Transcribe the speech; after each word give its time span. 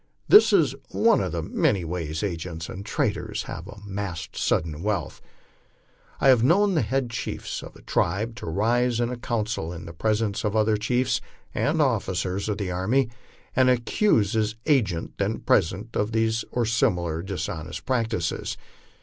This 0.27 0.51
is 0.51 0.73
one 0.89 1.21
of 1.21 1.31
the 1.31 1.43
many 1.43 1.85
ways 1.85 2.23
agents 2.23 2.69
and 2.69 2.83
traders 2.83 3.43
have 3.43 3.67
of 3.67 3.81
amassing 3.85 4.31
sudden 4.33 4.81
wealth. 4.81 5.21
I 6.19 6.29
havo 6.29 6.41
known 6.41 6.73
the 6.73 6.81
head 6.81 7.11
chiefs 7.11 7.61
of 7.61 7.75
a 7.75 7.83
tribe 7.83 8.33
to 8.37 8.47
rise 8.47 8.99
in 8.99 9.11
a 9.11 9.15
council 9.15 9.71
in 9.71 9.85
the 9.85 9.93
presence 9.93 10.43
of 10.43 10.55
other 10.55 10.75
chiefs 10.75 11.21
and 11.53 11.79
of 11.79 11.81
officers 11.81 12.49
of 12.49 12.57
the 12.57 12.71
army, 12.71 13.11
and 13.55 13.69
accuse 13.69 14.33
his 14.33 14.55
agent, 14.65 15.19
then 15.19 15.37
present, 15.41 15.95
of 15.95 16.13
these 16.13 16.43
or 16.49 16.65
similar 16.65 17.21
dishonest 17.21 17.85
practices. 17.85 18.57